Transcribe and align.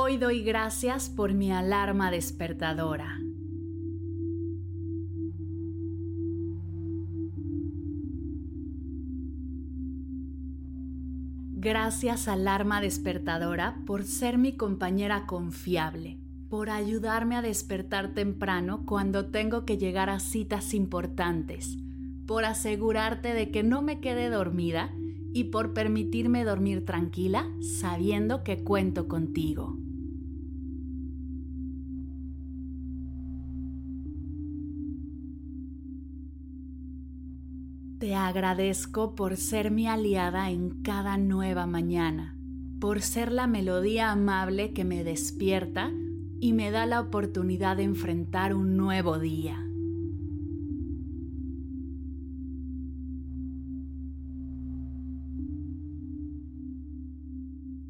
Hoy 0.00 0.16
doy 0.16 0.44
gracias 0.44 1.10
por 1.10 1.34
mi 1.34 1.50
alarma 1.50 2.12
despertadora. 2.12 3.18
Gracias 11.50 12.28
alarma 12.28 12.80
despertadora 12.80 13.82
por 13.86 14.04
ser 14.04 14.38
mi 14.38 14.52
compañera 14.56 15.26
confiable, 15.26 16.20
por 16.48 16.70
ayudarme 16.70 17.34
a 17.34 17.42
despertar 17.42 18.14
temprano 18.14 18.84
cuando 18.86 19.26
tengo 19.32 19.64
que 19.64 19.78
llegar 19.78 20.10
a 20.10 20.20
citas 20.20 20.74
importantes, 20.74 21.76
por 22.24 22.44
asegurarte 22.44 23.34
de 23.34 23.50
que 23.50 23.64
no 23.64 23.82
me 23.82 23.98
quede 23.98 24.30
dormida 24.30 24.94
y 25.32 25.44
por 25.44 25.74
permitirme 25.74 26.44
dormir 26.44 26.84
tranquila 26.84 27.50
sabiendo 27.60 28.44
que 28.44 28.62
cuento 28.62 29.08
contigo. 29.08 29.77
Te 38.08 38.14
agradezco 38.14 39.14
por 39.14 39.36
ser 39.36 39.70
mi 39.70 39.86
aliada 39.86 40.48
en 40.48 40.82
cada 40.82 41.18
nueva 41.18 41.66
mañana, 41.66 42.38
por 42.80 43.02
ser 43.02 43.30
la 43.30 43.46
melodía 43.46 44.10
amable 44.10 44.72
que 44.72 44.82
me 44.82 45.04
despierta 45.04 45.92
y 46.40 46.54
me 46.54 46.70
da 46.70 46.86
la 46.86 47.02
oportunidad 47.02 47.76
de 47.76 47.82
enfrentar 47.82 48.54
un 48.54 48.78
nuevo 48.78 49.18
día. 49.18 49.62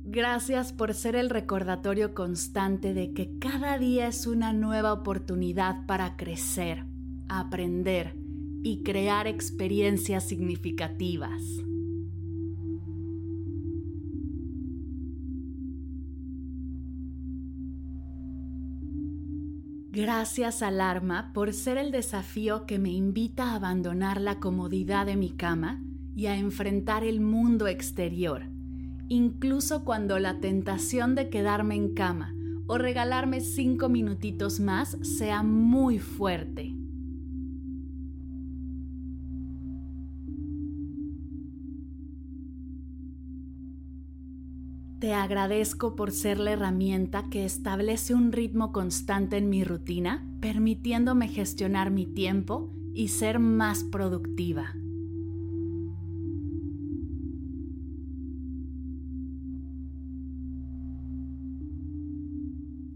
Gracias 0.02 0.72
por 0.72 0.94
ser 0.94 1.14
el 1.14 1.30
recordatorio 1.30 2.12
constante 2.12 2.92
de 2.92 3.12
que 3.12 3.38
cada 3.38 3.78
día 3.78 4.08
es 4.08 4.26
una 4.26 4.52
nueva 4.52 4.92
oportunidad 4.92 5.86
para 5.86 6.16
crecer, 6.16 6.86
aprender, 7.28 8.27
y 8.68 8.82
crear 8.82 9.26
experiencias 9.26 10.28
significativas. 10.28 11.42
Gracias 19.90 20.62
alarma 20.62 21.32
por 21.32 21.54
ser 21.54 21.78
el 21.78 21.90
desafío 21.92 22.66
que 22.66 22.78
me 22.78 22.90
invita 22.90 23.52
a 23.52 23.54
abandonar 23.54 24.20
la 24.20 24.38
comodidad 24.38 25.06
de 25.06 25.16
mi 25.16 25.30
cama 25.30 25.82
y 26.14 26.26
a 26.26 26.36
enfrentar 26.36 27.04
el 27.04 27.20
mundo 27.20 27.68
exterior, 27.68 28.42
incluso 29.08 29.82
cuando 29.82 30.18
la 30.18 30.40
tentación 30.40 31.14
de 31.14 31.30
quedarme 31.30 31.74
en 31.74 31.94
cama 31.94 32.34
o 32.66 32.76
regalarme 32.76 33.40
cinco 33.40 33.88
minutitos 33.88 34.60
más 34.60 34.98
sea 35.00 35.42
muy 35.42 35.98
fuerte. 35.98 36.77
Te 44.98 45.14
agradezco 45.14 45.94
por 45.94 46.10
ser 46.10 46.40
la 46.40 46.50
herramienta 46.50 47.30
que 47.30 47.44
establece 47.44 48.14
un 48.14 48.32
ritmo 48.32 48.72
constante 48.72 49.36
en 49.36 49.48
mi 49.48 49.62
rutina, 49.62 50.26
permitiéndome 50.40 51.28
gestionar 51.28 51.92
mi 51.92 52.04
tiempo 52.04 52.74
y 52.94 53.08
ser 53.08 53.38
más 53.38 53.84
productiva. 53.84 54.74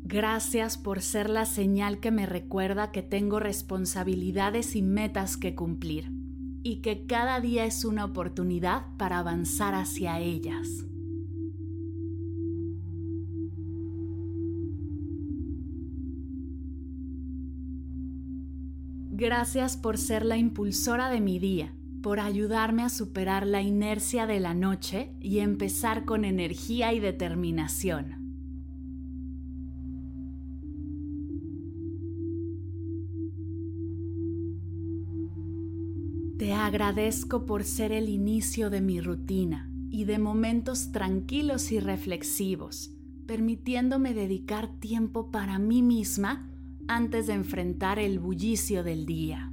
Gracias 0.02 0.78
por 0.78 1.02
ser 1.02 1.30
la 1.30 1.46
señal 1.46 2.00
que 2.00 2.10
me 2.10 2.26
recuerda 2.26 2.91
que 2.91 3.02
tengo 3.02 3.38
responsabilidades 3.38 4.74
y 4.74 4.82
metas 4.82 5.36
que 5.36 5.54
cumplir 5.54 6.10
y 6.64 6.82
que 6.82 7.06
cada 7.06 7.41
día 7.41 7.64
es 7.64 7.84
una 7.84 8.04
oportunidad 8.04 8.86
para 8.98 9.20
avanzar 9.20 9.74
hacia 9.74 10.18
ellas. 10.18 10.84
Gracias 19.22 19.77
por 19.77 19.99
ser 19.99 20.25
la 20.25 20.37
impulsora 20.37 21.09
de 21.09 21.21
mi 21.21 21.38
día, 21.38 21.72
por 22.03 22.19
ayudarme 22.19 22.83
a 22.83 22.88
superar 22.88 23.47
la 23.47 23.62
inercia 23.62 24.27
de 24.27 24.41
la 24.41 24.53
noche 24.53 25.12
y 25.21 25.38
empezar 25.38 26.05
con 26.05 26.25
energía 26.25 26.93
y 26.93 26.99
determinación. 26.99 28.16
Te 36.37 36.53
agradezco 36.53 37.47
por 37.47 37.62
ser 37.62 37.93
el 37.93 38.09
inicio 38.09 38.71
de 38.71 38.81
mi 38.81 39.00
rutina 39.00 39.71
y 39.89 40.04
de 40.04 40.19
momentos 40.19 40.91
tranquilos 40.91 41.71
y 41.71 41.78
reflexivos, 41.78 42.91
permitiéndome 43.28 44.15
dedicar 44.15 44.81
tiempo 44.81 45.31
para 45.31 45.60
mí 45.60 45.81
misma 45.81 46.51
antes 46.88 47.26
de 47.26 47.34
enfrentar 47.34 47.98
el 47.98 48.19
bullicio 48.19 48.82
del 48.82 49.06
día. 49.06 49.53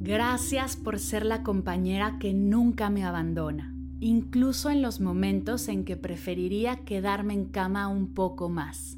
Gracias 0.00 0.76
por 0.76 0.98
ser 0.98 1.26
la 1.26 1.42
compañera 1.42 2.18
que 2.18 2.32
nunca 2.32 2.88
me 2.88 3.04
abandona, 3.04 3.74
incluso 4.00 4.70
en 4.70 4.80
los 4.80 5.00
momentos 5.00 5.68
en 5.68 5.84
que 5.84 5.98
preferiría 5.98 6.76
quedarme 6.76 7.34
en 7.34 7.44
cama 7.44 7.88
un 7.88 8.14
poco 8.14 8.48
más. 8.48 8.96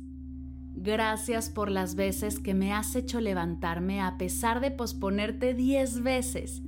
Gracias 0.76 1.50
por 1.50 1.68
las 1.68 1.96
veces 1.96 2.38
que 2.38 2.54
me 2.54 2.72
has 2.72 2.94
hecho 2.94 3.20
levantarme 3.20 4.00
a 4.00 4.18
pesar 4.18 4.60
de 4.60 4.70
posponerte 4.70 5.52
diez 5.52 6.00
veces, 6.00 6.62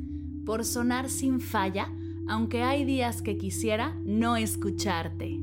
por 0.45 0.65
sonar 0.65 1.09
sin 1.09 1.41
falla 1.41 1.89
aunque 2.29 2.63
hay 2.63 2.85
días 2.85 3.23
que 3.23 3.39
quisiera 3.39 3.97
no 4.05 4.37
escucharte. 4.37 5.41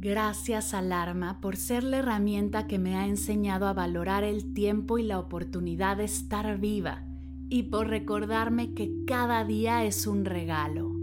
Gracias 0.00 0.74
alarma 0.74 1.40
por 1.40 1.56
ser 1.56 1.82
la 1.82 1.98
herramienta 1.98 2.68
que 2.68 2.78
me 2.78 2.94
ha 2.94 3.06
enseñado 3.06 3.66
a 3.66 3.72
valorar 3.72 4.22
el 4.22 4.54
tiempo 4.54 4.98
y 4.98 5.02
la 5.02 5.18
oportunidad 5.18 5.96
de 5.96 6.04
estar 6.04 6.58
viva 6.58 7.04
y 7.48 7.64
por 7.64 7.88
recordarme 7.88 8.74
que 8.74 9.04
cada 9.06 9.44
día 9.44 9.84
es 9.84 10.06
un 10.06 10.24
regalo. 10.24 10.97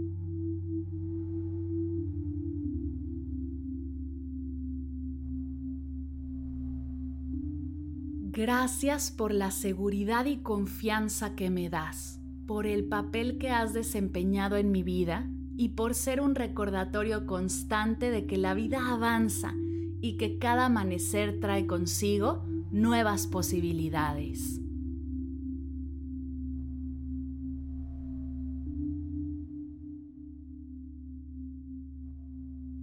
Gracias 8.36 9.12
por 9.12 9.32
la 9.32 9.50
seguridad 9.50 10.26
y 10.26 10.36
confianza 10.36 11.34
que 11.34 11.48
me 11.48 11.70
das, 11.70 12.20
por 12.46 12.66
el 12.66 12.84
papel 12.84 13.38
que 13.38 13.48
has 13.48 13.72
desempeñado 13.72 14.58
en 14.58 14.70
mi 14.70 14.82
vida 14.82 15.26
y 15.56 15.70
por 15.70 15.94
ser 15.94 16.20
un 16.20 16.34
recordatorio 16.34 17.24
constante 17.24 18.10
de 18.10 18.26
que 18.26 18.36
la 18.36 18.52
vida 18.52 18.92
avanza 18.92 19.54
y 20.02 20.18
que 20.18 20.36
cada 20.36 20.66
amanecer 20.66 21.40
trae 21.40 21.66
consigo 21.66 22.44
nuevas 22.70 23.26
posibilidades. 23.26 24.60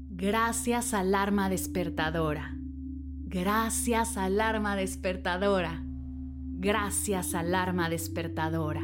Gracias 0.09 0.95
alarma 0.95 1.47
despertadora 1.47 2.57
Gracias 3.33 4.15
alarma 4.15 4.75
despertadora. 4.75 5.81
Gracias 6.51 7.33
alarma 7.33 7.89
despertadora. 7.89 8.83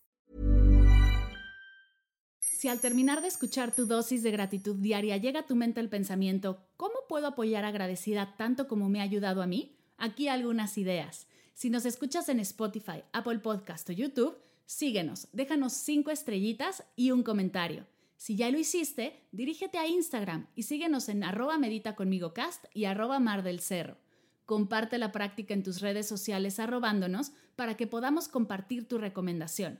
Si 2.61 2.67
al 2.67 2.79
terminar 2.79 3.23
de 3.23 3.27
escuchar 3.27 3.73
tu 3.73 3.87
dosis 3.87 4.21
de 4.21 4.29
gratitud 4.29 4.75
diaria 4.75 5.17
llega 5.17 5.39
a 5.39 5.45
tu 5.47 5.55
mente 5.55 5.79
el 5.79 5.89
pensamiento, 5.89 6.63
¿cómo 6.77 6.93
puedo 7.09 7.25
apoyar 7.25 7.65
agradecida 7.65 8.35
tanto 8.37 8.67
como 8.67 8.87
me 8.87 8.99
ha 8.99 9.03
ayudado 9.03 9.41
a 9.41 9.47
mí? 9.47 9.79
Aquí 9.97 10.27
algunas 10.27 10.77
ideas. 10.77 11.25
Si 11.55 11.71
nos 11.71 11.85
escuchas 11.85 12.29
en 12.29 12.39
Spotify, 12.39 13.01
Apple 13.13 13.39
Podcast 13.39 13.89
o 13.89 13.93
YouTube, 13.93 14.37
síguenos, 14.67 15.27
déjanos 15.33 15.73
cinco 15.73 16.11
estrellitas 16.11 16.83
y 16.95 17.09
un 17.09 17.23
comentario. 17.23 17.87
Si 18.15 18.35
ya 18.35 18.51
lo 18.51 18.59
hiciste, 18.59 19.25
dirígete 19.31 19.79
a 19.79 19.87
Instagram 19.87 20.45
y 20.53 20.61
síguenos 20.61 21.09
en 21.09 21.23
arroba 21.23 21.57
medita 21.57 21.95
conmigo 21.95 22.35
cast 22.35 22.65
y 22.75 22.85
arroba 22.85 23.19
mar 23.19 23.41
del 23.41 23.59
cerro. 23.59 23.97
Comparte 24.45 24.99
la 24.99 25.11
práctica 25.11 25.55
en 25.55 25.63
tus 25.63 25.81
redes 25.81 26.07
sociales 26.07 26.59
arrobándonos 26.59 27.31
para 27.55 27.75
que 27.75 27.87
podamos 27.87 28.27
compartir 28.27 28.87
tu 28.87 28.99
recomendación 28.99 29.79